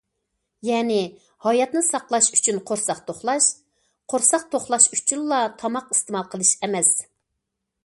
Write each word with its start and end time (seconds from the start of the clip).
يەنى 0.67 0.95
ھاياتنى 1.47 1.83
ساقلاش 1.87 2.29
ئۈچۈن 2.37 2.57
قورساق 2.71 3.03
توقلاش، 3.11 3.51
قورساق 4.15 4.49
توقلاش 4.57 4.89
ئۈچۈنلا 4.99 5.45
تاماق 5.63 5.95
ئىستېمال 5.95 6.29
قىلىش 6.35 6.57
ئەمەس. 6.61 6.93